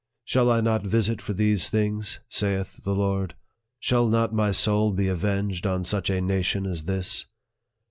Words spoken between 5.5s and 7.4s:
on such a nation as this